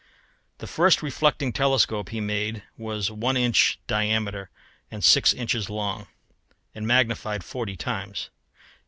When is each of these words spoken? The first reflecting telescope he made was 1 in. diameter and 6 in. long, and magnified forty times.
The 0.57 0.65
first 0.65 1.03
reflecting 1.03 1.53
telescope 1.53 2.09
he 2.09 2.19
made 2.19 2.63
was 2.75 3.11
1 3.11 3.37
in. 3.37 3.53
diameter 3.85 4.49
and 4.89 5.03
6 5.03 5.31
in. 5.33 5.47
long, 5.69 6.07
and 6.73 6.87
magnified 6.87 7.43
forty 7.43 7.77
times. 7.77 8.31